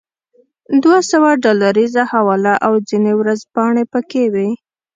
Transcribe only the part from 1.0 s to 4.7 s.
سوه ډالریزه حواله او ځینې ورځپاڼې پکې وې.